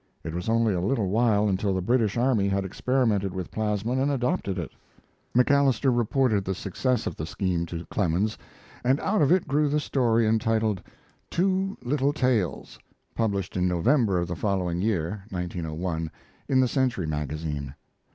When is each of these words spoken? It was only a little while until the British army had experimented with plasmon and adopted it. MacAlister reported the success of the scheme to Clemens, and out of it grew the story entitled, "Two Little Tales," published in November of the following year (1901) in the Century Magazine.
It 0.23 0.33
was 0.33 0.49
only 0.49 0.73
a 0.73 0.81
little 0.81 1.09
while 1.09 1.47
until 1.47 1.75
the 1.75 1.79
British 1.83 2.17
army 2.17 2.47
had 2.47 2.65
experimented 2.65 3.35
with 3.35 3.51
plasmon 3.51 3.99
and 3.99 4.09
adopted 4.09 4.57
it. 4.57 4.71
MacAlister 5.35 5.91
reported 5.95 6.43
the 6.43 6.55
success 6.55 7.05
of 7.05 7.15
the 7.15 7.27
scheme 7.27 7.67
to 7.67 7.85
Clemens, 7.85 8.35
and 8.83 8.99
out 9.01 9.21
of 9.21 9.31
it 9.31 9.47
grew 9.47 9.69
the 9.69 9.79
story 9.79 10.25
entitled, 10.25 10.81
"Two 11.29 11.77
Little 11.83 12.13
Tales," 12.13 12.79
published 13.13 13.55
in 13.55 13.67
November 13.67 14.17
of 14.17 14.27
the 14.27 14.35
following 14.35 14.81
year 14.81 15.23
(1901) 15.29 16.09
in 16.49 16.59
the 16.59 16.67
Century 16.67 17.05
Magazine. 17.05 17.75